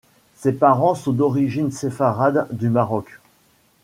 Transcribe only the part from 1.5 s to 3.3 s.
séfarade du Maroc.